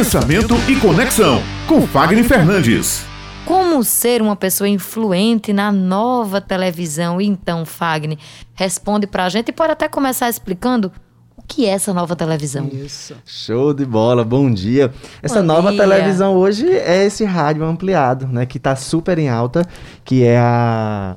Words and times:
Pensamento 0.00 0.54
e 0.66 0.76
Conexão, 0.80 1.42
com 1.68 1.86
Fagner 1.86 2.24
Fernandes. 2.24 3.04
Como 3.44 3.84
ser 3.84 4.22
uma 4.22 4.34
pessoa 4.34 4.66
influente 4.66 5.52
na 5.52 5.70
nova 5.70 6.40
televisão? 6.40 7.20
Então, 7.20 7.66
Fagner, 7.66 8.16
responde 8.54 9.06
pra 9.06 9.28
gente 9.28 9.50
e 9.50 9.52
pode 9.52 9.72
até 9.72 9.88
começar 9.88 10.30
explicando 10.30 10.90
o 11.36 11.42
que 11.46 11.66
é 11.66 11.72
essa 11.72 11.92
nova 11.92 12.16
televisão. 12.16 12.66
Isso. 12.72 13.14
Show 13.26 13.74
de 13.74 13.84
bola, 13.84 14.24
bom 14.24 14.50
dia. 14.50 14.90
Essa 15.22 15.40
Bom 15.40 15.48
nova 15.48 15.70
dia. 15.70 15.82
televisão 15.82 16.34
hoje 16.34 16.66
é 16.66 17.04
esse 17.04 17.22
rádio 17.26 17.62
ampliado, 17.62 18.26
né? 18.26 18.46
Que 18.46 18.58
tá 18.58 18.74
super 18.74 19.18
em 19.18 19.28
alta, 19.28 19.66
que 20.02 20.24
é 20.24 20.38
a. 20.38 21.14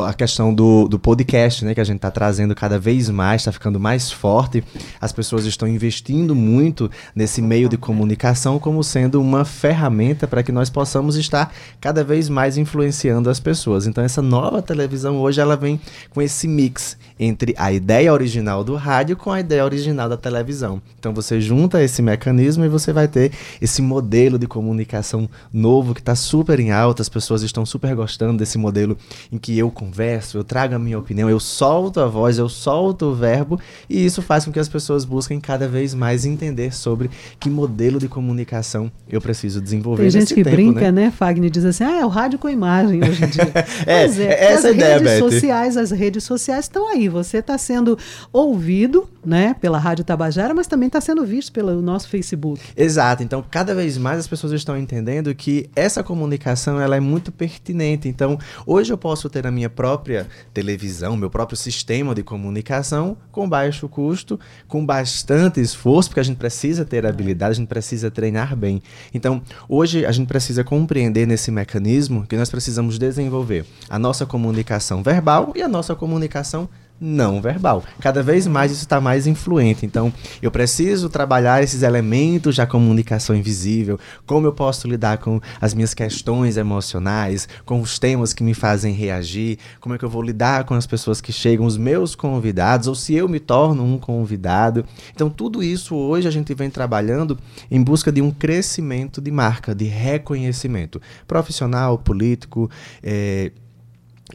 A 0.00 0.14
questão 0.14 0.54
do, 0.54 0.88
do 0.88 0.98
podcast, 0.98 1.64
né? 1.64 1.74
Que 1.74 1.80
a 1.80 1.84
gente 1.84 2.00
tá 2.00 2.10
trazendo 2.10 2.54
cada 2.54 2.78
vez 2.78 3.10
mais, 3.10 3.44
tá 3.44 3.52
ficando 3.52 3.78
mais 3.78 4.10
forte. 4.10 4.64
As 5.00 5.12
pessoas 5.12 5.44
estão 5.44 5.68
investindo 5.68 6.34
muito 6.34 6.90
nesse 7.14 7.42
meio 7.42 7.68
de 7.68 7.76
comunicação 7.76 8.58
como 8.58 8.82
sendo 8.82 9.20
uma 9.20 9.44
ferramenta 9.44 10.26
para 10.26 10.42
que 10.42 10.50
nós 10.50 10.70
possamos 10.70 11.16
estar 11.16 11.52
cada 11.80 12.02
vez 12.02 12.28
mais 12.28 12.56
influenciando 12.56 13.28
as 13.28 13.38
pessoas. 13.38 13.86
Então, 13.86 14.02
essa 14.02 14.22
nova 14.22 14.62
televisão 14.62 15.18
hoje 15.20 15.40
ela 15.40 15.56
vem 15.56 15.80
com 16.10 16.22
esse 16.22 16.48
mix 16.48 16.96
entre 17.18 17.54
a 17.58 17.72
ideia 17.72 18.12
original 18.12 18.64
do 18.64 18.74
rádio 18.74 19.16
com 19.16 19.30
a 19.30 19.40
ideia 19.40 19.64
original 19.64 20.08
da 20.08 20.16
televisão. 20.16 20.80
Então, 20.98 21.12
você 21.12 21.40
junta 21.40 21.82
esse 21.82 22.00
mecanismo 22.00 22.64
e 22.64 22.68
você 22.68 22.92
vai 22.92 23.08
ter 23.08 23.32
esse 23.60 23.82
modelo 23.82 24.38
de 24.38 24.46
comunicação 24.46 25.28
novo 25.52 25.94
que 25.94 26.00
está 26.00 26.14
super 26.14 26.58
em 26.58 26.70
alta. 26.70 27.02
As 27.02 27.08
pessoas 27.08 27.42
estão 27.42 27.66
super 27.66 27.94
gostando 27.94 28.38
desse 28.38 28.56
modelo 28.58 28.96
em 29.30 29.38
que 29.38 29.58
eu 29.58 29.70
converso, 29.82 30.38
eu 30.38 30.44
trago 30.44 30.76
a 30.76 30.78
minha 30.78 30.96
opinião, 30.96 31.28
eu 31.28 31.40
solto 31.40 31.98
a 31.98 32.06
voz, 32.06 32.38
eu 32.38 32.48
solto 32.48 33.06
o 33.06 33.14
verbo 33.14 33.58
e 33.90 34.04
isso 34.04 34.22
faz 34.22 34.44
com 34.44 34.52
que 34.52 34.60
as 34.60 34.68
pessoas 34.68 35.04
busquem 35.04 35.40
cada 35.40 35.66
vez 35.66 35.92
mais 35.92 36.24
entender 36.24 36.72
sobre 36.72 37.10
que 37.40 37.50
modelo 37.50 37.98
de 37.98 38.06
comunicação 38.06 38.90
eu 39.08 39.20
preciso 39.20 39.60
desenvolver 39.60 40.02
Tem 40.02 40.10
gente 40.10 40.34
que 40.34 40.44
tempo, 40.44 40.54
brinca, 40.56 40.92
né? 40.92 41.06
né, 41.06 41.10
Fagner? 41.10 41.50
Diz 41.50 41.64
assim, 41.64 41.82
ah, 41.82 41.98
é 42.00 42.04
o 42.04 42.08
rádio 42.08 42.38
com 42.38 42.48
imagem 42.48 43.00
hoje 43.02 43.24
em 43.24 43.28
dia. 43.28 43.52
É, 43.86 44.04
Pois 44.06 44.18
é 44.18 44.44
essa 44.52 44.68
as 44.68 44.74
ideia, 44.74 44.98
redes 44.98 45.12
Beth. 45.12 45.18
sociais, 45.18 45.76
as 45.76 45.90
redes 45.90 46.24
sociais 46.24 46.64
estão 46.66 46.88
aí. 46.88 47.08
Você 47.08 47.38
está 47.38 47.58
sendo 47.58 47.98
ouvido, 48.32 49.08
né, 49.24 49.54
pela 49.60 49.78
Rádio 49.78 50.04
Tabajara, 50.04 50.54
mas 50.54 50.66
também 50.66 50.86
está 50.86 51.00
sendo 51.00 51.24
visto 51.24 51.52
pelo 51.52 51.80
nosso 51.82 52.08
Facebook. 52.08 52.60
Exato. 52.76 53.22
Então, 53.22 53.44
cada 53.50 53.74
vez 53.74 53.98
mais 53.98 54.18
as 54.20 54.28
pessoas 54.28 54.52
estão 54.52 54.76
entendendo 54.76 55.34
que 55.34 55.68
essa 55.74 56.02
comunicação 56.02 56.80
ela 56.80 56.96
é 56.96 57.00
muito 57.00 57.32
pertinente. 57.32 58.08
Então, 58.08 58.38
hoje 58.66 58.92
eu 58.92 58.98
posso 58.98 59.28
ter 59.28 59.46
a 59.46 59.50
minha 59.50 59.61
própria 59.70 60.26
televisão, 60.52 61.16
meu 61.16 61.30
próprio 61.30 61.56
sistema 61.56 62.14
de 62.14 62.22
comunicação 62.22 63.16
com 63.30 63.48
baixo 63.48 63.88
custo, 63.88 64.38
com 64.68 64.84
bastante 64.84 65.60
esforço, 65.60 66.10
porque 66.10 66.20
a 66.20 66.24
gente 66.24 66.36
precisa 66.36 66.84
ter 66.84 67.06
habilidade, 67.06 67.52
a 67.52 67.54
gente 67.54 67.68
precisa 67.68 68.10
treinar 68.10 68.56
bem. 68.56 68.82
Então, 69.12 69.42
hoje 69.68 70.04
a 70.04 70.12
gente 70.12 70.26
precisa 70.26 70.62
compreender 70.62 71.26
nesse 71.26 71.50
mecanismo 71.50 72.26
que 72.26 72.36
nós 72.36 72.50
precisamos 72.50 72.98
desenvolver 72.98 73.64
a 73.88 73.98
nossa 73.98 74.26
comunicação 74.26 75.02
verbal 75.02 75.52
e 75.54 75.62
a 75.62 75.68
nossa 75.68 75.94
comunicação 75.94 76.68
não 77.02 77.42
verbal. 77.42 77.82
Cada 78.00 78.22
vez 78.22 78.46
mais 78.46 78.70
isso 78.70 78.82
está 78.82 79.00
mais 79.00 79.26
influente. 79.26 79.84
Então, 79.84 80.12
eu 80.40 80.50
preciso 80.50 81.08
trabalhar 81.08 81.62
esses 81.62 81.82
elementos 81.82 82.56
da 82.56 82.66
comunicação 82.66 83.34
invisível, 83.34 83.98
como 84.24 84.46
eu 84.46 84.52
posso 84.52 84.86
lidar 84.86 85.18
com 85.18 85.40
as 85.60 85.74
minhas 85.74 85.92
questões 85.92 86.56
emocionais, 86.56 87.48
com 87.64 87.80
os 87.80 87.98
temas 87.98 88.32
que 88.32 88.44
me 88.44 88.54
fazem 88.54 88.94
reagir, 88.94 89.58
como 89.80 89.96
é 89.96 89.98
que 89.98 90.04
eu 90.04 90.08
vou 90.08 90.22
lidar 90.22 90.64
com 90.64 90.74
as 90.74 90.86
pessoas 90.86 91.20
que 91.20 91.32
chegam, 91.32 91.66
os 91.66 91.76
meus 91.76 92.14
convidados, 92.14 92.86
ou 92.86 92.94
se 92.94 93.14
eu 93.14 93.28
me 93.28 93.40
torno 93.40 93.84
um 93.84 93.98
convidado. 93.98 94.84
Então, 95.12 95.28
tudo 95.28 95.62
isso 95.62 95.96
hoje 95.96 96.28
a 96.28 96.30
gente 96.30 96.54
vem 96.54 96.70
trabalhando 96.70 97.36
em 97.68 97.82
busca 97.82 98.12
de 98.12 98.22
um 98.22 98.30
crescimento 98.30 99.20
de 99.20 99.30
marca, 99.30 99.74
de 99.74 99.86
reconhecimento 99.86 101.02
profissional, 101.26 101.98
político, 101.98 102.70
eh, 103.02 103.50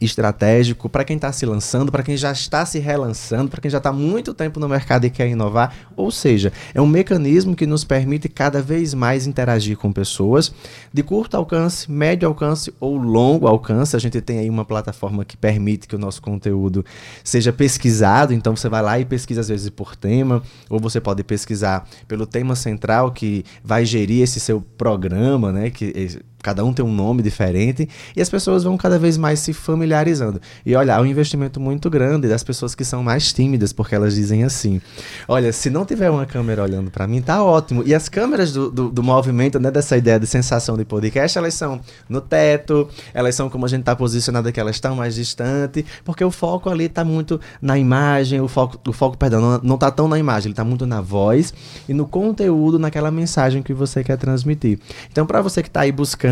estratégico 0.00 0.88
para 0.88 1.04
quem 1.04 1.16
está 1.16 1.32
se 1.32 1.44
lançando, 1.44 1.90
para 1.90 2.02
quem 2.02 2.16
já 2.16 2.32
está 2.32 2.64
se 2.64 2.78
relançando, 2.78 3.50
para 3.50 3.60
quem 3.60 3.70
já 3.70 3.78
está 3.78 3.92
muito 3.92 4.32
tempo 4.34 4.60
no 4.60 4.68
mercado 4.68 5.04
e 5.04 5.10
quer 5.10 5.28
inovar. 5.28 5.74
Ou 5.96 6.10
seja, 6.10 6.52
é 6.74 6.80
um 6.80 6.86
mecanismo 6.86 7.56
que 7.56 7.66
nos 7.66 7.84
permite 7.84 8.28
cada 8.28 8.62
vez 8.62 8.94
mais 8.94 9.26
interagir 9.26 9.76
com 9.76 9.92
pessoas 9.92 10.52
de 10.92 11.02
curto 11.02 11.36
alcance, 11.36 11.90
médio 11.90 12.28
alcance 12.28 12.72
ou 12.80 12.96
longo 12.96 13.46
alcance. 13.46 13.96
A 13.96 13.98
gente 13.98 14.20
tem 14.20 14.38
aí 14.38 14.50
uma 14.50 14.64
plataforma 14.64 15.24
que 15.24 15.36
permite 15.36 15.88
que 15.88 15.96
o 15.96 15.98
nosso 15.98 16.22
conteúdo 16.22 16.84
seja 17.24 17.52
pesquisado. 17.52 18.32
Então 18.32 18.54
você 18.54 18.68
vai 18.68 18.82
lá 18.82 18.98
e 18.98 19.04
pesquisa 19.04 19.40
às 19.40 19.48
vezes 19.48 19.70
por 19.70 19.96
tema, 19.96 20.42
ou 20.68 20.78
você 20.78 21.00
pode 21.00 21.22
pesquisar 21.24 21.88
pelo 22.06 22.26
tema 22.26 22.54
central 22.54 23.12
que 23.12 23.44
vai 23.62 23.84
gerir 23.84 24.22
esse 24.22 24.40
seu 24.40 24.60
programa, 24.60 25.52
né? 25.52 25.70
Que 25.70 26.20
Cada 26.40 26.64
um 26.64 26.72
tem 26.72 26.84
um 26.84 26.92
nome 26.92 27.20
diferente 27.20 27.88
e 28.14 28.22
as 28.22 28.30
pessoas 28.30 28.62
vão 28.62 28.76
cada 28.76 28.96
vez 28.96 29.16
mais 29.16 29.40
se 29.40 29.52
familiarizando. 29.52 30.40
E 30.64 30.74
olha, 30.76 30.94
há 30.94 31.00
um 31.00 31.06
investimento 31.06 31.58
muito 31.58 31.90
grande 31.90 32.28
das 32.28 32.44
pessoas 32.44 32.76
que 32.76 32.84
são 32.84 33.02
mais 33.02 33.32
tímidas, 33.32 33.72
porque 33.72 33.92
elas 33.92 34.14
dizem 34.14 34.44
assim: 34.44 34.80
Olha, 35.26 35.52
se 35.52 35.68
não 35.68 35.84
tiver 35.84 36.08
uma 36.08 36.24
câmera 36.24 36.62
olhando 36.62 36.92
para 36.92 37.08
mim, 37.08 37.20
tá 37.20 37.42
ótimo. 37.42 37.82
E 37.84 37.92
as 37.92 38.08
câmeras 38.08 38.52
do, 38.52 38.70
do, 38.70 38.88
do 38.88 39.02
movimento, 39.02 39.58
né, 39.58 39.68
dessa 39.68 39.96
ideia 39.96 40.20
de 40.20 40.28
sensação 40.28 40.76
de 40.76 40.84
podcast, 40.84 41.36
elas 41.36 41.54
são 41.54 41.80
no 42.08 42.20
teto, 42.20 42.88
elas 43.12 43.34
são 43.34 43.50
como 43.50 43.66
a 43.66 43.68
gente 43.68 43.82
tá 43.82 43.96
posicionado 43.96 44.48
aqui, 44.48 44.60
elas 44.60 44.76
estão 44.76 44.94
mais 44.94 45.16
distante, 45.16 45.84
porque 46.04 46.24
o 46.24 46.30
foco 46.30 46.70
ali 46.70 46.88
tá 46.88 47.04
muito 47.04 47.40
na 47.60 47.76
imagem, 47.76 48.40
o 48.40 48.46
foco, 48.46 48.78
o 48.88 48.92
foco 48.92 49.18
perdão, 49.18 49.40
não, 49.40 49.60
não 49.62 49.76
tá 49.76 49.90
tão 49.90 50.06
na 50.06 50.18
imagem, 50.18 50.50
ele 50.50 50.54
tá 50.54 50.64
muito 50.64 50.86
na 50.86 51.00
voz 51.00 51.52
e 51.88 51.92
no 51.92 52.06
conteúdo, 52.06 52.78
naquela 52.78 53.10
mensagem 53.10 53.60
que 53.60 53.74
você 53.74 54.04
quer 54.04 54.16
transmitir. 54.16 54.78
Então, 55.10 55.26
para 55.26 55.42
você 55.42 55.62
que 55.62 55.68
está 55.68 55.80
aí 55.80 55.90
buscando 55.90 56.27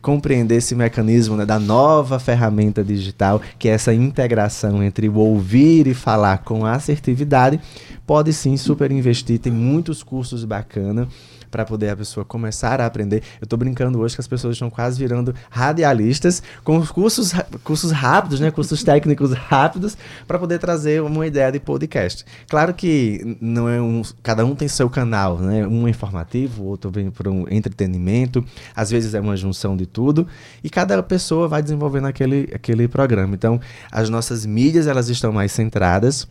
compreender 0.00 0.56
esse 0.56 0.74
mecanismo 0.74 1.36
né, 1.36 1.44
da 1.44 1.58
nova 1.58 2.18
ferramenta 2.18 2.82
digital, 2.82 3.40
que 3.58 3.68
é 3.68 3.72
essa 3.72 3.92
integração 3.92 4.82
entre 4.82 5.08
o 5.08 5.16
ouvir 5.16 5.86
e 5.86 5.94
falar 5.94 6.38
com 6.38 6.64
assertividade, 6.64 7.60
pode 8.06 8.32
sim 8.32 8.56
super 8.56 8.90
investir. 8.90 9.38
Tem 9.38 9.52
muitos 9.52 10.02
cursos 10.02 10.44
bacanas 10.44 11.08
para 11.50 11.64
poder 11.64 11.90
a 11.90 11.96
pessoa 11.96 12.24
começar 12.24 12.80
a 12.80 12.86
aprender. 12.86 13.22
Eu 13.40 13.46
tô 13.46 13.56
brincando 13.56 13.98
hoje 13.98 14.14
que 14.14 14.20
as 14.20 14.26
pessoas 14.26 14.56
estão 14.56 14.70
quase 14.70 14.98
virando 14.98 15.34
radialistas 15.50 16.42
com 16.62 16.76
os 16.78 16.90
cursos, 16.90 17.32
cursos 17.64 17.90
rápidos, 17.90 18.40
né, 18.40 18.50
cursos 18.50 18.82
técnicos 18.82 19.32
rápidos 19.32 19.96
para 20.26 20.38
poder 20.38 20.58
trazer 20.58 21.02
uma 21.02 21.26
ideia 21.26 21.50
de 21.50 21.60
podcast. 21.60 22.24
Claro 22.48 22.74
que 22.74 23.38
não 23.40 23.68
é 23.68 23.80
um, 23.80 24.02
cada 24.22 24.44
um 24.44 24.54
tem 24.54 24.68
seu 24.68 24.90
canal, 24.90 25.38
né? 25.38 25.66
Um 25.66 25.86
é 25.86 25.90
informativo, 25.90 26.64
outro 26.64 26.90
vem 26.90 27.10
para 27.10 27.30
um 27.30 27.46
entretenimento, 27.50 28.44
às 28.74 28.90
vezes 28.90 29.14
é 29.14 29.20
uma 29.20 29.35
junção 29.36 29.76
de 29.76 29.86
tudo 29.86 30.26
e 30.62 30.70
cada 30.70 31.02
pessoa 31.02 31.48
vai 31.48 31.62
desenvolvendo 31.62 32.06
aquele 32.06 32.48
aquele 32.54 32.88
programa. 32.88 33.34
Então, 33.34 33.60
as 33.90 34.08
nossas 34.08 34.44
mídias 34.44 34.86
elas 34.86 35.08
estão 35.08 35.32
mais 35.32 35.52
centradas 35.52 36.28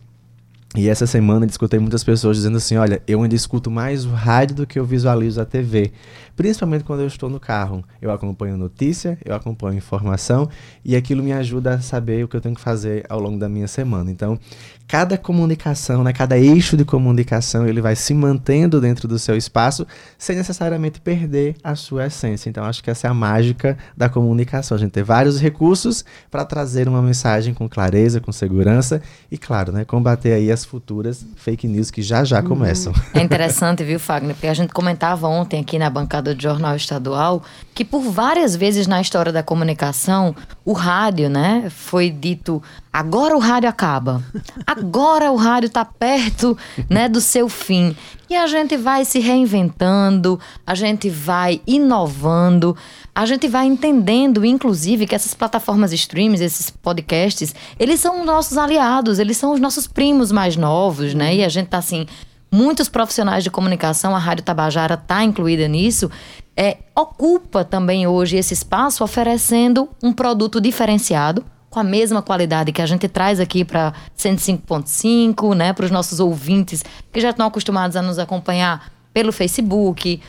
e 0.76 0.88
essa 0.88 1.06
semana 1.06 1.46
eu 1.46 1.48
escutei 1.48 1.80
muitas 1.80 2.04
pessoas 2.04 2.36
dizendo 2.36 2.58
assim: 2.58 2.76
olha, 2.76 3.02
eu 3.06 3.22
ainda 3.22 3.34
escuto 3.34 3.70
mais 3.70 4.04
o 4.04 4.10
rádio 4.10 4.56
do 4.56 4.66
que 4.66 4.78
eu 4.78 4.84
visualizo 4.84 5.40
a 5.40 5.44
TV. 5.44 5.92
Principalmente 6.36 6.84
quando 6.84 7.00
eu 7.00 7.06
estou 7.06 7.30
no 7.30 7.40
carro. 7.40 7.82
Eu 8.00 8.10
acompanho 8.10 8.58
notícia, 8.58 9.18
eu 9.24 9.34
acompanho 9.34 9.78
informação 9.78 10.48
e 10.84 10.94
aquilo 10.94 11.22
me 11.22 11.32
ajuda 11.32 11.74
a 11.74 11.80
saber 11.80 12.22
o 12.22 12.28
que 12.28 12.36
eu 12.36 12.40
tenho 12.42 12.54
que 12.54 12.60
fazer 12.60 13.06
ao 13.08 13.18
longo 13.18 13.38
da 13.38 13.48
minha 13.48 13.66
semana. 13.66 14.10
Então, 14.10 14.38
cada 14.86 15.16
comunicação, 15.16 16.04
né, 16.04 16.12
cada 16.12 16.38
eixo 16.38 16.76
de 16.76 16.84
comunicação, 16.84 17.66
ele 17.66 17.80
vai 17.80 17.96
se 17.96 18.12
mantendo 18.12 18.82
dentro 18.82 19.08
do 19.08 19.18
seu 19.18 19.34
espaço 19.34 19.86
sem 20.18 20.36
necessariamente 20.36 21.00
perder 21.00 21.56
a 21.64 21.74
sua 21.74 22.06
essência. 22.06 22.50
Então, 22.50 22.64
acho 22.64 22.84
que 22.84 22.90
essa 22.90 23.06
é 23.06 23.10
a 23.10 23.14
mágica 23.14 23.78
da 23.96 24.10
comunicação. 24.10 24.76
A 24.76 24.78
gente 24.78 24.92
ter 24.92 25.02
vários 25.02 25.40
recursos 25.40 26.04
para 26.30 26.44
trazer 26.44 26.86
uma 26.86 27.00
mensagem 27.00 27.54
com 27.54 27.66
clareza, 27.66 28.20
com 28.20 28.30
segurança 28.30 29.00
e, 29.30 29.38
claro, 29.38 29.72
né, 29.72 29.86
combater 29.86 30.34
aí 30.34 30.52
as 30.52 30.65
futuras 30.66 31.24
fake 31.36 31.66
news 31.66 31.90
que 31.90 32.02
já 32.02 32.24
já 32.24 32.42
começam. 32.42 32.92
É 33.14 33.22
interessante, 33.22 33.82
viu, 33.82 33.98
Fagner? 33.98 34.34
Porque 34.34 34.46
a 34.46 34.54
gente 34.54 34.72
comentava 34.72 35.26
ontem 35.26 35.60
aqui 35.60 35.78
na 35.78 35.88
bancada 35.88 36.34
do 36.34 36.42
Jornal 36.42 36.76
Estadual 36.76 37.42
que 37.74 37.84
por 37.84 38.00
várias 38.00 38.54
vezes 38.54 38.86
na 38.86 39.00
história 39.00 39.32
da 39.32 39.42
comunicação, 39.42 40.34
o 40.64 40.72
rádio, 40.72 41.30
né, 41.30 41.68
foi 41.70 42.10
dito 42.10 42.62
agora 42.96 43.36
o 43.36 43.38
rádio 43.38 43.68
acaba. 43.68 44.22
Agora 44.66 45.30
o 45.30 45.36
rádio 45.36 45.66
está 45.66 45.84
perto, 45.84 46.56
né, 46.88 47.10
do 47.10 47.20
seu 47.20 47.46
fim. 47.46 47.94
E 48.30 48.34
a 48.34 48.46
gente 48.46 48.74
vai 48.74 49.04
se 49.04 49.18
reinventando, 49.18 50.40
a 50.66 50.74
gente 50.74 51.10
vai 51.10 51.60
inovando, 51.66 52.74
a 53.14 53.26
gente 53.26 53.48
vai 53.48 53.66
entendendo, 53.66 54.46
inclusive, 54.46 55.06
que 55.06 55.14
essas 55.14 55.34
plataformas 55.34 55.92
streams, 55.92 56.42
esses 56.42 56.70
podcasts, 56.70 57.54
eles 57.78 58.00
são 58.00 58.20
os 58.20 58.26
nossos 58.26 58.56
aliados, 58.56 59.18
eles 59.18 59.36
são 59.36 59.52
os 59.52 59.60
nossos 59.60 59.86
primos 59.86 60.32
mais 60.32 60.56
novos, 60.56 61.12
né? 61.12 61.36
E 61.36 61.44
a 61.44 61.50
gente 61.50 61.66
tá 61.66 61.76
assim, 61.76 62.06
muitos 62.50 62.88
profissionais 62.88 63.44
de 63.44 63.50
comunicação, 63.50 64.16
a 64.16 64.18
Rádio 64.18 64.44
Tabajara 64.44 64.94
está 64.94 65.22
incluída 65.22 65.68
nisso, 65.68 66.10
é, 66.56 66.78
ocupa 66.94 67.62
também 67.62 68.06
hoje 68.06 68.38
esse 68.38 68.54
espaço 68.54 69.04
oferecendo 69.04 69.86
um 70.02 70.14
produto 70.14 70.62
diferenciado, 70.62 71.44
com 71.76 71.80
a 71.80 71.84
mesma 71.84 72.22
qualidade 72.22 72.72
que 72.72 72.80
a 72.80 72.86
gente 72.86 73.06
traz 73.06 73.38
aqui 73.38 73.62
para 73.62 73.92
105.5, 74.16 75.54
né, 75.54 75.74
para 75.74 75.84
os 75.84 75.90
nossos 75.90 76.20
ouvintes 76.20 76.82
que 77.12 77.20
já 77.20 77.28
estão 77.28 77.46
acostumados 77.46 77.98
a 77.98 78.00
nos 78.00 78.18
acompanhar 78.18 78.90
pelo 79.12 79.30
Facebook, 79.30 80.22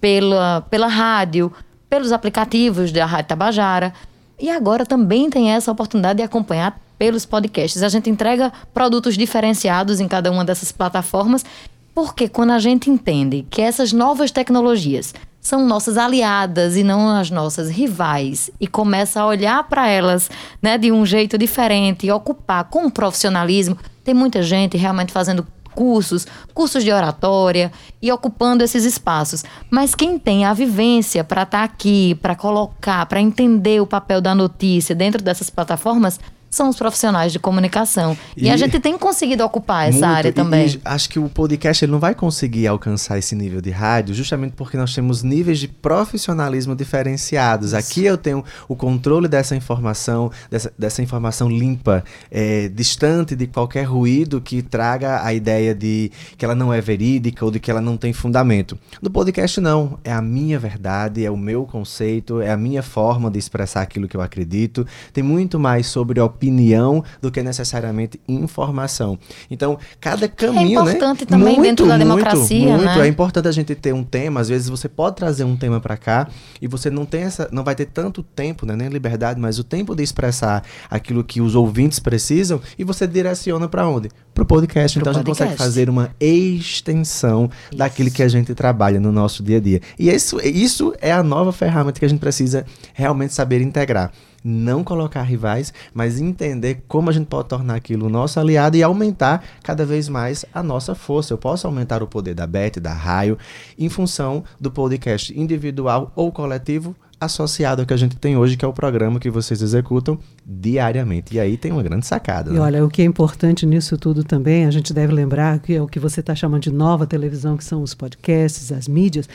pela, 0.00 0.60
pela 0.70 0.86
rádio, 0.86 1.52
pelos 1.90 2.12
aplicativos 2.12 2.92
da 2.92 3.04
Rádio 3.04 3.30
Tabajara. 3.30 3.92
E 4.38 4.48
agora 4.48 4.86
também 4.86 5.28
tem 5.28 5.50
essa 5.50 5.72
oportunidade 5.72 6.18
de 6.18 6.22
acompanhar 6.22 6.78
pelos 6.96 7.26
podcasts. 7.26 7.82
A 7.82 7.88
gente 7.88 8.08
entrega 8.08 8.52
produtos 8.72 9.16
diferenciados 9.16 9.98
em 9.98 10.06
cada 10.06 10.30
uma 10.30 10.44
dessas 10.44 10.70
plataformas, 10.70 11.44
porque 11.92 12.28
quando 12.28 12.52
a 12.52 12.60
gente 12.60 12.88
entende 12.88 13.44
que 13.50 13.60
essas 13.60 13.92
novas 13.92 14.30
tecnologias 14.30 15.12
são 15.42 15.66
nossas 15.66 15.98
aliadas 15.98 16.76
e 16.76 16.84
não 16.84 17.08
as 17.10 17.28
nossas 17.28 17.68
rivais 17.68 18.48
e 18.60 18.68
começa 18.68 19.20
a 19.20 19.26
olhar 19.26 19.64
para 19.64 19.88
elas, 19.88 20.30
né, 20.62 20.78
de 20.78 20.92
um 20.92 21.04
jeito 21.04 21.36
diferente 21.36 22.06
e 22.06 22.12
ocupar 22.12 22.64
com 22.64 22.88
profissionalismo, 22.88 23.76
tem 24.04 24.14
muita 24.14 24.40
gente 24.40 24.76
realmente 24.76 25.12
fazendo 25.12 25.44
cursos, 25.74 26.26
cursos 26.54 26.84
de 26.84 26.92
oratória 26.92 27.72
e 28.00 28.12
ocupando 28.12 28.62
esses 28.62 28.84
espaços. 28.84 29.44
Mas 29.68 29.94
quem 29.94 30.16
tem 30.18 30.44
a 30.44 30.54
vivência 30.54 31.24
para 31.24 31.42
estar 31.42 31.58
tá 31.58 31.64
aqui, 31.64 32.14
para 32.16 32.36
colocar, 32.36 33.04
para 33.06 33.20
entender 33.20 33.80
o 33.80 33.86
papel 33.86 34.20
da 34.20 34.34
notícia 34.34 34.94
dentro 34.94 35.22
dessas 35.22 35.50
plataformas, 35.50 36.20
são 36.52 36.68
os 36.68 36.76
profissionais 36.76 37.32
de 37.32 37.38
comunicação. 37.38 38.16
E, 38.36 38.44
e 38.44 38.50
a 38.50 38.56
gente 38.58 38.78
tem 38.78 38.96
conseguido 38.98 39.42
ocupar 39.42 39.88
essa 39.88 40.06
muito, 40.06 40.16
área 40.16 40.32
também. 40.32 40.68
E, 40.68 40.80
acho 40.84 41.08
que 41.08 41.18
o 41.18 41.28
podcast 41.28 41.82
ele 41.82 41.90
não 41.90 41.98
vai 41.98 42.14
conseguir 42.14 42.66
alcançar 42.66 43.18
esse 43.18 43.34
nível 43.34 43.62
de 43.62 43.70
rádio 43.70 44.14
justamente 44.14 44.52
porque 44.52 44.76
nós 44.76 44.94
temos 44.94 45.22
níveis 45.22 45.58
de 45.58 45.66
profissionalismo 45.66 46.76
diferenciados. 46.76 47.68
Isso. 47.68 47.76
Aqui 47.76 48.04
eu 48.04 48.18
tenho 48.18 48.44
o 48.68 48.76
controle 48.76 49.28
dessa 49.28 49.56
informação, 49.56 50.30
dessa, 50.50 50.70
dessa 50.78 51.02
informação 51.02 51.48
limpa, 51.48 52.04
é, 52.30 52.68
distante 52.68 53.34
de 53.34 53.46
qualquer 53.46 53.84
ruído 53.84 54.38
que 54.38 54.60
traga 54.60 55.24
a 55.24 55.32
ideia 55.32 55.74
de 55.74 56.12
que 56.36 56.44
ela 56.44 56.54
não 56.54 56.72
é 56.72 56.82
verídica 56.82 57.46
ou 57.46 57.50
de 57.50 57.58
que 57.58 57.70
ela 57.70 57.80
não 57.80 57.96
tem 57.96 58.12
fundamento. 58.12 58.78
No 59.00 59.10
podcast, 59.10 59.58
não. 59.58 59.98
É 60.04 60.12
a 60.12 60.20
minha 60.20 60.58
verdade, 60.58 61.24
é 61.24 61.30
o 61.30 61.36
meu 61.36 61.64
conceito, 61.64 62.42
é 62.42 62.50
a 62.50 62.56
minha 62.58 62.82
forma 62.82 63.30
de 63.30 63.38
expressar 63.38 63.80
aquilo 63.80 64.06
que 64.06 64.16
eu 64.16 64.20
acredito. 64.20 64.86
Tem 65.14 65.24
muito 65.24 65.58
mais 65.58 65.86
sobre 65.86 66.20
opinião 66.42 67.04
do 67.20 67.30
que 67.30 67.40
necessariamente 67.42 68.20
informação. 68.26 69.16
Então, 69.48 69.78
cada 70.00 70.28
caminho, 70.28 70.80
é 70.80 70.92
importante 70.92 71.20
né? 71.20 71.26
também 71.26 71.54
muito, 71.54 71.62
dentro 71.62 71.86
da 71.86 71.96
democracia, 71.96 72.76
muito, 72.76 72.84
né? 72.84 73.06
É 73.06 73.08
importante 73.08 73.46
a 73.46 73.52
gente 73.52 73.74
ter 73.76 73.94
um 73.94 74.02
tema. 74.02 74.40
Às 74.40 74.48
vezes 74.48 74.68
você 74.68 74.88
pode 74.88 75.16
trazer 75.16 75.44
um 75.44 75.56
tema 75.56 75.80
para 75.80 75.96
cá 75.96 76.28
e 76.60 76.66
você 76.66 76.90
não 76.90 77.06
tem 77.06 77.22
essa, 77.22 77.48
não 77.52 77.62
vai 77.62 77.76
ter 77.76 77.86
tanto 77.86 78.22
tempo, 78.22 78.66
né? 78.66 78.74
nem 78.74 78.88
liberdade, 78.88 79.40
mas 79.40 79.58
o 79.58 79.64
tempo 79.64 79.94
de 79.94 80.02
expressar 80.02 80.64
aquilo 80.90 81.22
que 81.22 81.40
os 81.40 81.54
ouvintes 81.54 82.00
precisam 82.00 82.60
e 82.76 82.82
você 82.82 83.06
direciona 83.06 83.68
para 83.68 83.86
onde? 83.86 84.08
Para 84.34 84.42
o 84.42 84.46
podcast. 84.46 84.98
Pro 84.98 85.08
então 85.08 85.22
podcast. 85.22 85.42
a 85.42 85.46
gente 85.46 85.56
consegue 85.56 85.70
fazer 85.70 85.90
uma 85.90 86.10
extensão 86.18 87.48
isso. 87.70 87.78
daquilo 87.78 88.10
que 88.10 88.22
a 88.22 88.28
gente 88.28 88.54
trabalha 88.54 88.98
no 88.98 89.12
nosso 89.12 89.42
dia 89.42 89.58
a 89.58 89.60
dia. 89.60 89.80
E 89.98 90.10
isso, 90.10 90.40
isso 90.40 90.92
é 91.00 91.12
a 91.12 91.22
nova 91.22 91.52
ferramenta 91.52 92.00
que 92.00 92.04
a 92.04 92.08
gente 92.08 92.20
precisa 92.20 92.64
realmente 92.94 93.32
saber 93.32 93.60
integrar 93.60 94.10
não 94.44 94.82
colocar 94.82 95.22
rivais, 95.22 95.72
mas 95.94 96.20
entender 96.20 96.84
como 96.88 97.10
a 97.10 97.12
gente 97.12 97.26
pode 97.26 97.48
tornar 97.48 97.74
aquilo 97.74 98.08
nosso 98.08 98.40
aliado 98.40 98.76
e 98.76 98.82
aumentar 98.82 99.44
cada 99.62 99.84
vez 99.84 100.08
mais 100.08 100.44
a 100.52 100.62
nossa 100.62 100.94
força. 100.94 101.32
Eu 101.32 101.38
posso 101.38 101.66
aumentar 101.66 102.02
o 102.02 102.06
poder 102.06 102.34
da 102.34 102.46
Beth, 102.46 102.80
da 102.80 102.92
Raio, 102.92 103.38
em 103.78 103.88
função 103.88 104.44
do 104.60 104.70
podcast 104.70 105.38
individual 105.38 106.12
ou 106.14 106.32
coletivo 106.32 106.94
associado 107.24 107.82
ao 107.82 107.86
que 107.86 107.94
a 107.94 107.96
gente 107.96 108.16
tem 108.16 108.36
hoje, 108.36 108.56
que 108.56 108.64
é 108.64 108.68
o 108.68 108.72
programa 108.72 109.20
que 109.20 109.30
vocês 109.30 109.62
executam 109.62 110.18
diariamente. 110.44 111.34
E 111.34 111.40
aí 111.40 111.56
tem 111.56 111.72
uma 111.72 111.82
grande 111.82 112.06
sacada. 112.06 112.50
E 112.50 112.54
né? 112.54 112.60
olha, 112.60 112.84
o 112.84 112.88
que 112.88 113.02
é 113.02 113.04
importante 113.04 113.64
nisso 113.64 113.96
tudo 113.96 114.24
também, 114.24 114.66
a 114.66 114.70
gente 114.70 114.92
deve 114.92 115.12
lembrar 115.12 115.58
que 115.58 115.74
é 115.74 115.82
o 115.82 115.86
que 115.86 115.98
você 115.98 116.20
está 116.20 116.34
chamando 116.34 116.62
de 116.62 116.72
nova 116.72 117.06
televisão, 117.06 117.56
que 117.56 117.64
são 117.64 117.82
os 117.82 117.94
podcasts, 117.94 118.72
as 118.72 118.88
mídias, 118.88 119.28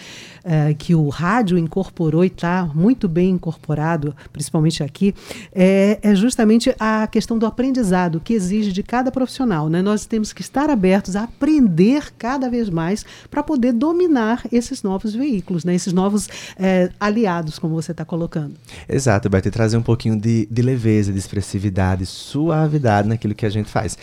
é, 0.43 0.73
que 0.73 0.95
o 0.95 1.09
rádio 1.09 1.57
incorporou 1.57 2.23
e 2.23 2.27
está 2.27 2.65
muito 2.73 3.07
bem 3.07 3.31
incorporado, 3.31 4.15
principalmente 4.31 4.83
aqui, 4.83 5.13
é, 5.53 5.99
é, 6.01 6.15
justamente 6.15 6.73
a 6.79 7.07
questão 7.07 7.37
do 7.37 7.45
aprendizado 7.45 8.19
que 8.19 8.33
exige 8.33 8.71
de 8.71 8.83
cada 8.83 9.11
profissional. 9.11 9.69
Né? 9.69 9.81
Nós 9.81 10.05
temos 10.05 10.31
que 10.31 10.41
estar 10.41 10.69
abertos 10.69 11.15
a 11.15 11.23
aprender 11.23 12.13
cada 12.17 12.49
vez 12.49 12.69
mais 12.69 13.05
para 13.29 13.43
poder 13.43 13.73
dominar 13.73 14.43
esses 14.51 14.83
novos 14.83 15.13
veículos, 15.13 15.65
né? 15.65 15.75
esses 15.75 15.93
novos 15.93 16.29
é, 16.57 16.89
aliados, 16.99 17.59
como 17.59 17.75
você 17.75 17.91
está 17.91 18.05
colocando. 18.05 18.53
Exato, 18.87 19.29
vai 19.29 19.41
ter 19.41 19.51
trazer 19.51 19.77
um 19.77 19.81
pouquinho 19.81 20.15
de, 20.19 20.47
de 20.49 20.61
leveza, 20.61 20.96
de 21.05 21.19
expressividade, 21.19 22.05
suavidade 22.05 23.07
naquilo 23.07 23.35
que 23.35 23.45
a 23.45 23.49
gente 23.49 23.69
faz 23.69 23.97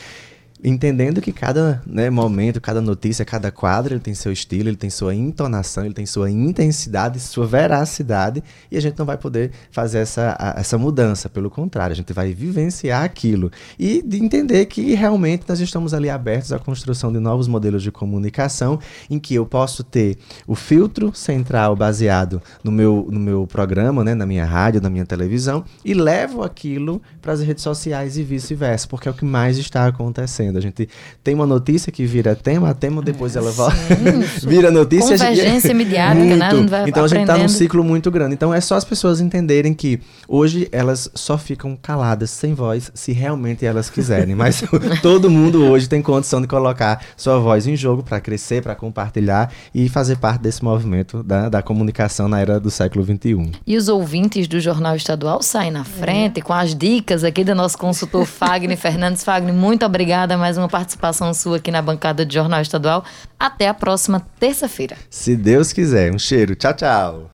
entendendo 0.64 1.20
que 1.20 1.30
cada 1.30 1.82
né, 1.86 2.08
momento, 2.08 2.58
cada 2.60 2.80
notícia, 2.80 3.22
cada 3.24 3.52
quadro, 3.52 3.92
ele 3.92 4.00
tem 4.00 4.14
seu 4.14 4.32
estilo, 4.32 4.70
ele 4.70 4.76
tem 4.76 4.88
sua 4.88 5.14
entonação, 5.14 5.84
ele 5.84 5.92
tem 5.92 6.06
sua 6.06 6.30
intensidade, 6.30 7.20
sua 7.20 7.46
veracidade, 7.46 8.42
e 8.70 8.76
a 8.78 8.80
gente 8.80 8.98
não 8.98 9.04
vai 9.04 9.18
poder 9.18 9.50
fazer 9.70 9.98
essa, 9.98 10.34
a, 10.38 10.58
essa 10.58 10.78
mudança. 10.78 11.28
Pelo 11.28 11.50
contrário, 11.50 11.92
a 11.92 11.96
gente 11.96 12.12
vai 12.14 12.32
vivenciar 12.32 13.04
aquilo 13.04 13.52
e 13.78 14.00
de 14.00 14.18
entender 14.18 14.64
que 14.66 14.94
realmente 14.94 15.44
nós 15.46 15.60
estamos 15.60 15.92
ali 15.92 16.08
abertos 16.08 16.52
à 16.52 16.58
construção 16.58 17.12
de 17.12 17.18
novos 17.18 17.46
modelos 17.46 17.82
de 17.82 17.92
comunicação, 17.92 18.78
em 19.10 19.18
que 19.18 19.34
eu 19.34 19.44
posso 19.44 19.84
ter 19.84 20.16
o 20.46 20.54
filtro 20.54 21.14
central 21.14 21.76
baseado 21.76 22.40
no 22.62 22.72
meu, 22.72 23.06
no 23.10 23.20
meu 23.20 23.46
programa, 23.46 24.02
né, 24.02 24.14
na 24.14 24.24
minha 24.24 24.46
rádio, 24.46 24.80
na 24.80 24.88
minha 24.88 25.04
televisão, 25.04 25.62
e 25.84 25.92
levo 25.92 26.42
aquilo 26.42 27.02
para 27.20 27.34
as 27.34 27.40
redes 27.42 27.62
sociais 27.62 28.16
e 28.16 28.22
vice-versa, 28.22 28.88
porque 28.88 29.08
é 29.08 29.10
o 29.10 29.14
que 29.14 29.26
mais 29.26 29.58
está 29.58 29.86
acontecendo 29.86 30.53
acontecendo. 30.54 30.58
A 30.58 30.60
gente 30.60 30.88
tem 31.22 31.34
uma 31.34 31.46
notícia 31.46 31.90
que 31.90 32.04
vira 32.04 32.34
tema, 32.34 32.70
a 32.70 32.74
tema 32.74 33.02
depois 33.02 33.36
é, 33.36 33.38
ela 33.38 33.50
volta, 33.50 33.76
vira 34.46 34.70
notícia. 34.70 35.16
Convergência 35.16 35.70
gente... 35.70 35.74
midiática, 35.74 36.36
né? 36.36 36.84
então 36.86 37.04
a 37.04 37.08
gente 37.08 37.20
está 37.20 37.36
num 37.36 37.48
ciclo 37.48 37.82
muito 37.82 38.10
grande. 38.10 38.34
Então 38.34 38.52
é 38.52 38.60
só 38.60 38.76
as 38.76 38.84
pessoas 38.84 39.20
entenderem 39.20 39.74
que 39.74 40.00
hoje 40.28 40.68
elas 40.72 41.10
só 41.14 41.36
ficam 41.36 41.76
caladas, 41.80 42.30
sem 42.30 42.54
voz, 42.54 42.90
se 42.94 43.12
realmente 43.12 43.64
elas 43.64 43.90
quiserem. 43.90 44.34
Mas 44.34 44.62
todo 45.02 45.30
mundo 45.30 45.64
hoje 45.64 45.88
tem 45.88 46.02
condição 46.02 46.40
de 46.40 46.46
colocar 46.46 47.04
sua 47.16 47.38
voz 47.38 47.66
em 47.66 47.76
jogo 47.76 48.02
para 48.02 48.20
crescer, 48.20 48.62
para 48.62 48.74
compartilhar 48.74 49.52
e 49.74 49.88
fazer 49.88 50.16
parte 50.16 50.42
desse 50.42 50.62
movimento 50.62 51.22
da, 51.22 51.48
da 51.48 51.62
comunicação 51.62 52.28
na 52.28 52.40
era 52.40 52.60
do 52.60 52.70
século 52.70 53.04
XXI. 53.04 53.52
E 53.66 53.76
os 53.76 53.88
ouvintes 53.88 54.46
do 54.46 54.60
Jornal 54.60 54.96
Estadual 54.96 55.42
saem 55.42 55.70
na 55.70 55.84
frente 55.84 56.40
é. 56.40 56.42
com 56.42 56.52
as 56.52 56.74
dicas 56.74 57.24
aqui 57.24 57.44
do 57.44 57.54
nosso 57.54 57.78
consultor 57.78 58.24
Fagner 58.26 58.76
Fernandes. 58.76 59.24
Fagner, 59.24 59.54
muito 59.54 59.84
obrigada 59.84 60.33
mais 60.36 60.58
uma 60.58 60.68
participação 60.68 61.32
sua 61.32 61.56
aqui 61.56 61.70
na 61.70 61.82
bancada 61.82 62.24
de 62.24 62.34
Jornal 62.34 62.60
Estadual. 62.60 63.04
Até 63.38 63.68
a 63.68 63.74
próxima 63.74 64.20
terça-feira. 64.38 64.96
Se 65.10 65.36
Deus 65.36 65.72
quiser. 65.72 66.12
Um 66.12 66.18
cheiro. 66.18 66.54
Tchau, 66.54 66.74
tchau. 66.74 67.22